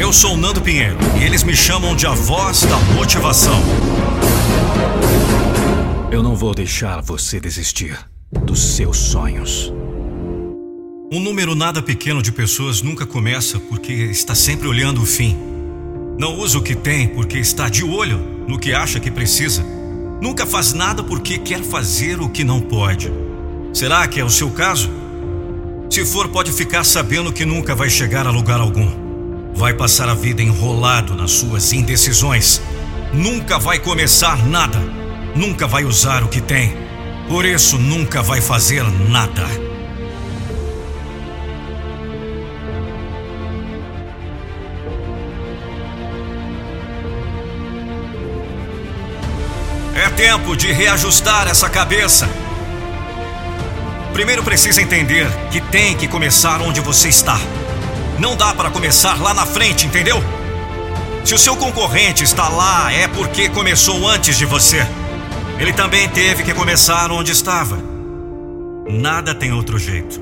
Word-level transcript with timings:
Eu 0.00 0.12
sou 0.12 0.34
o 0.34 0.36
Nando 0.36 0.62
Pinheiro 0.62 0.96
e 1.20 1.24
eles 1.24 1.42
me 1.42 1.56
chamam 1.56 1.96
de 1.96 2.06
a 2.06 2.12
voz 2.12 2.60
da 2.62 2.78
motivação. 2.94 3.60
Eu 6.12 6.22
não 6.22 6.36
vou 6.36 6.54
deixar 6.54 7.02
você 7.02 7.40
desistir 7.40 7.98
dos 8.30 8.76
seus 8.76 8.96
sonhos. 8.96 9.72
Um 11.12 11.18
número 11.18 11.56
nada 11.56 11.82
pequeno 11.82 12.22
de 12.22 12.30
pessoas 12.30 12.80
nunca 12.80 13.04
começa 13.04 13.58
porque 13.58 13.92
está 13.92 14.36
sempre 14.36 14.68
olhando 14.68 15.02
o 15.02 15.06
fim. 15.06 15.36
Não 16.16 16.38
usa 16.38 16.58
o 16.58 16.62
que 16.62 16.76
tem 16.76 17.08
porque 17.08 17.36
está 17.36 17.68
de 17.68 17.82
olho 17.82 18.18
no 18.46 18.56
que 18.56 18.72
acha 18.72 19.00
que 19.00 19.10
precisa. 19.10 19.64
Nunca 20.22 20.46
faz 20.46 20.72
nada 20.72 21.02
porque 21.02 21.38
quer 21.38 21.64
fazer 21.64 22.20
o 22.20 22.28
que 22.28 22.44
não 22.44 22.60
pode. 22.60 23.12
Será 23.74 24.06
que 24.06 24.20
é 24.20 24.24
o 24.24 24.30
seu 24.30 24.48
caso? 24.52 24.88
Se 25.90 26.04
for, 26.04 26.28
pode 26.28 26.52
ficar 26.52 26.84
sabendo 26.84 27.32
que 27.32 27.44
nunca 27.44 27.74
vai 27.74 27.90
chegar 27.90 28.28
a 28.28 28.30
lugar 28.30 28.60
algum. 28.60 29.07
Vai 29.58 29.74
passar 29.74 30.08
a 30.08 30.14
vida 30.14 30.40
enrolado 30.40 31.16
nas 31.16 31.32
suas 31.32 31.72
indecisões. 31.72 32.62
Nunca 33.12 33.58
vai 33.58 33.80
começar 33.80 34.46
nada. 34.46 34.78
Nunca 35.34 35.66
vai 35.66 35.84
usar 35.84 36.22
o 36.22 36.28
que 36.28 36.40
tem. 36.40 36.76
Por 37.26 37.44
isso, 37.44 37.76
nunca 37.76 38.22
vai 38.22 38.40
fazer 38.40 38.84
nada. 38.84 39.44
É 49.96 50.08
tempo 50.10 50.56
de 50.56 50.70
reajustar 50.70 51.48
essa 51.48 51.68
cabeça. 51.68 52.28
Primeiro 54.12 54.44
precisa 54.44 54.80
entender 54.80 55.26
que 55.50 55.60
tem 55.60 55.96
que 55.96 56.06
começar 56.06 56.62
onde 56.62 56.80
você 56.80 57.08
está. 57.08 57.40
Não 58.18 58.34
dá 58.34 58.52
para 58.52 58.70
começar 58.70 59.20
lá 59.22 59.32
na 59.32 59.46
frente, 59.46 59.86
entendeu? 59.86 60.22
Se 61.24 61.34
o 61.34 61.38
seu 61.38 61.56
concorrente 61.56 62.24
está 62.24 62.48
lá, 62.48 62.92
é 62.92 63.06
porque 63.06 63.48
começou 63.48 64.08
antes 64.08 64.36
de 64.36 64.44
você. 64.44 64.84
Ele 65.58 65.72
também 65.72 66.08
teve 66.08 66.42
que 66.42 66.54
começar 66.54 67.12
onde 67.12 67.32
estava. 67.32 67.78
Nada 68.88 69.34
tem 69.34 69.52
outro 69.52 69.78
jeito. 69.78 70.20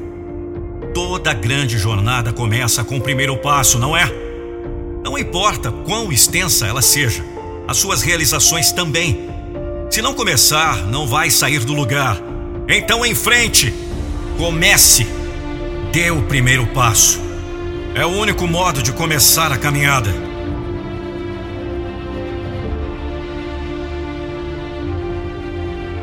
Toda 0.92 1.32
grande 1.32 1.78
jornada 1.78 2.32
começa 2.32 2.82
com 2.82 2.96
o 2.96 3.00
primeiro 3.00 3.36
passo, 3.36 3.78
não 3.78 3.96
é? 3.96 4.10
Não 5.04 5.16
importa 5.16 5.70
quão 5.70 6.10
extensa 6.12 6.66
ela 6.66 6.82
seja, 6.82 7.24
as 7.68 7.76
suas 7.76 8.02
realizações 8.02 8.72
também. 8.72 9.30
Se 9.90 10.02
não 10.02 10.12
começar, 10.12 10.84
não 10.86 11.06
vai 11.06 11.30
sair 11.30 11.60
do 11.60 11.72
lugar. 11.72 12.20
Então, 12.68 13.06
em 13.06 13.14
frente, 13.14 13.72
comece. 14.36 15.06
Dê 15.92 16.10
o 16.10 16.22
primeiro 16.22 16.66
passo. 16.68 17.25
É 17.96 18.04
o 18.04 18.10
único 18.10 18.46
modo 18.46 18.82
de 18.82 18.92
começar 18.92 19.50
a 19.50 19.56
caminhada. 19.56 20.12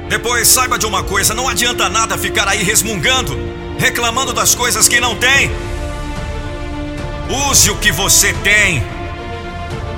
Depois, 0.10 0.48
saiba 0.48 0.80
de 0.80 0.88
uma 0.88 1.04
coisa: 1.04 1.36
não 1.36 1.48
adianta 1.48 1.88
nada 1.90 2.18
ficar 2.18 2.48
aí 2.48 2.64
resmungando, 2.64 3.38
reclamando 3.78 4.34
das 4.34 4.56
coisas 4.56 4.88
que 4.88 5.00
não 5.00 5.16
tem. 5.16 5.52
Use 7.52 7.70
o 7.70 7.78
que 7.78 7.92
você 7.92 8.34
tem. 8.34 8.84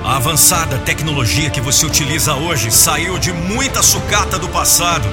A 0.04 0.18
avançada 0.18 0.78
tecnologia 0.80 1.50
que 1.50 1.62
você 1.62 1.86
utiliza 1.86 2.36
hoje 2.36 2.72
saiu 2.72 3.18
de 3.18 3.32
muita 3.32 3.82
sucata 3.82 4.38
do 4.38 4.50
passado. 4.50 5.08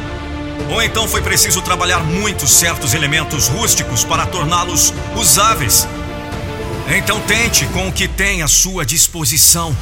Ou 0.69 0.83
então 0.83 1.06
foi 1.06 1.22
preciso 1.22 1.62
trabalhar 1.62 2.00
muito 2.00 2.48
certos 2.48 2.92
elementos 2.92 3.47
rústicos 3.47 4.03
para 4.03 4.27
torná-los 4.27 4.92
usáveis. 5.14 5.86
Então 6.88 7.20
tente 7.20 7.66
com 7.66 7.88
o 7.88 7.92
que 7.92 8.08
tem 8.08 8.42
à 8.42 8.48
sua 8.48 8.84
disposição. 8.84 9.77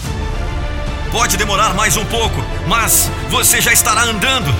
Pode 1.10 1.36
demorar 1.36 1.74
mais 1.74 1.96
um 1.96 2.04
pouco, 2.04 2.40
mas 2.68 3.10
você 3.28 3.60
já 3.60 3.72
estará 3.72 4.04
andando. 4.04 4.54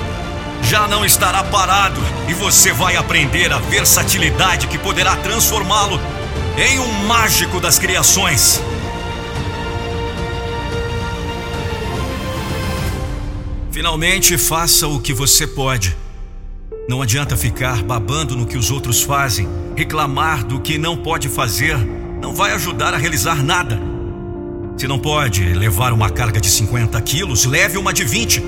Já 0.63 0.87
não 0.89 1.05
estará 1.05 1.43
parado 1.45 2.01
e 2.29 2.35
você 2.35 2.73
vai 2.73 2.97
aprender 2.97 3.53
a 3.53 3.59
versatilidade 3.59 4.67
que 4.67 4.79
poderá 4.79 5.17
transformá-lo 5.17 6.01
em 6.59 6.79
um 6.79 7.07
mágico 7.07 7.61
das 7.61 7.79
criações. 7.79 8.61
Finalmente, 13.71 14.37
faça 14.37 14.87
o 14.87 15.01
que 15.01 15.15
você 15.15 15.47
pode. 15.47 15.97
Não 16.89 17.01
adianta 17.01 17.37
ficar 17.37 17.83
babando 17.83 18.37
no 18.37 18.45
que 18.45 18.59
os 18.59 18.71
outros 18.71 19.03
fazem, 19.03 19.49
reclamar 19.77 20.45
do 20.45 20.61
que 20.61 20.77
não 20.77 20.97
pode 20.97 21.29
fazer, 21.29 21.79
não 22.21 22.35
vai 22.35 22.53
ajudar 22.53 22.93
a 22.95 22.99
realizar 22.99 23.43
nada. 23.43 23.81
Se 24.77 24.87
não 24.87 24.99
pode 24.99 25.43
levar 25.55 25.93
uma 25.93 26.11
carga 26.11 26.41
de 26.41 26.49
50 26.49 27.01
quilos, 27.03 27.45
leve 27.45 27.79
uma 27.79 27.93
de 27.93 28.05
20. 28.05 28.41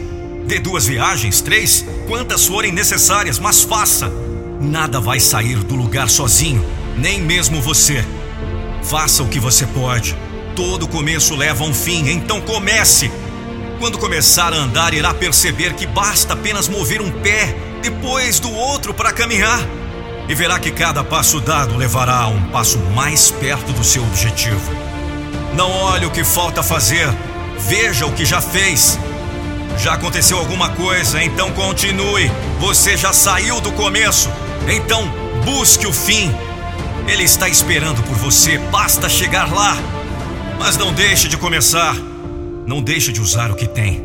Dê 0.47 0.59
duas 0.59 0.87
viagens, 0.87 1.41
três, 1.41 1.85
quantas 2.07 2.47
forem 2.47 2.73
necessárias, 2.73 3.39
mas 3.39 3.63
faça. 3.63 4.11
Nada 4.61 5.01
vai 5.01 5.19
sair 5.19 5.57
do 5.57 5.75
lugar 5.75 6.09
sozinho, 6.09 6.65
nem 6.97 7.21
mesmo 7.21 7.61
você. 7.61 8.05
Faça 8.83 9.23
o 9.23 9.29
que 9.29 9.41
você 9.41 9.67
pode. 9.67 10.17
Todo 10.55 10.89
começo 10.89 11.35
leva 11.35 11.65
a 11.65 11.67
um 11.67 11.75
fim, 11.75 12.09
então 12.11 12.41
comece. 12.41 13.11
Quando 13.79 13.99
começar 13.99 14.53
a 14.53 14.57
andar, 14.57 14.95
irá 14.95 15.13
perceber 15.15 15.75
que 15.75 15.87
basta 15.87 16.35
apenas 16.35 16.69
mover 16.69 17.01
um 17.01 17.11
pé 17.11 17.55
depois 17.83 18.39
do 18.39 18.53
outro 18.53 18.93
para 18.93 19.13
caminhar. 19.13 19.61
E 20.29 20.35
verá 20.35 20.59
que 20.59 20.71
cada 20.71 21.03
passo 21.03 21.41
dado 21.41 21.77
levará 21.77 22.21
a 22.21 22.29
um 22.29 22.43
passo 22.45 22.79
mais 22.95 23.31
perto 23.31 23.73
do 23.73 23.85
seu 23.85 24.03
objetivo. 24.03 24.73
Não 25.55 25.71
olhe 25.71 26.07
o 26.07 26.11
que 26.11 26.25
falta 26.25 26.63
fazer, 26.63 27.09
veja 27.59 28.07
o 28.07 28.13
que 28.13 28.25
já 28.25 28.41
fez. 28.41 28.99
Já 29.79 29.95
aconteceu 29.95 30.39
alguma 30.39 30.71
coisa, 30.71 31.23
então 31.23 31.51
continue. 31.53 32.31
Você 32.61 32.97
já 32.97 33.13
saiu 33.13 33.61
do 33.61 33.73
começo, 33.73 34.31
então 34.69 35.11
busque 35.45 35.87
o 35.87 35.93
fim. 35.93 36.33
Ele 37.09 37.25
está 37.25 37.49
esperando 37.49 38.03
por 38.03 38.17
você, 38.17 38.59
basta 38.59 39.09
chegar 39.09 39.53
lá. 39.53 39.77
Mas 40.59 40.77
não 40.77 40.93
deixe 40.93 41.27
de 41.29 41.37
começar. 41.37 41.97
Não 42.67 42.81
deixe 42.81 43.13
de 43.13 43.21
usar 43.21 43.51
o 43.51 43.57
que 43.57 43.67
tem. 43.67 44.01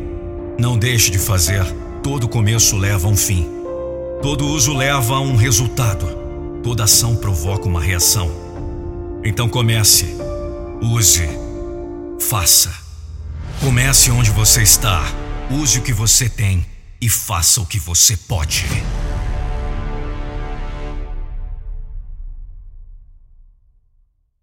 Não 0.58 0.76
deixe 0.76 1.10
de 1.10 1.18
fazer. 1.18 1.64
Todo 2.02 2.28
começo 2.28 2.76
leva 2.76 3.06
a 3.06 3.10
um 3.10 3.16
fim. 3.16 3.57
Todo 4.22 4.48
uso 4.48 4.74
leva 4.76 5.14
a 5.14 5.20
um 5.20 5.36
resultado. 5.36 6.04
Toda 6.60 6.84
ação 6.84 7.14
provoca 7.14 7.68
uma 7.68 7.80
reação. 7.80 8.28
Então 9.24 9.48
comece, 9.48 10.06
use, 10.82 11.28
faça. 12.20 12.74
Comece 13.60 14.10
onde 14.10 14.32
você 14.32 14.62
está, 14.62 15.04
use 15.50 15.78
o 15.78 15.82
que 15.82 15.92
você 15.92 16.28
tem 16.28 16.66
e 17.00 17.08
faça 17.08 17.60
o 17.60 17.66
que 17.66 17.78
você 17.78 18.16
pode. 18.16 18.66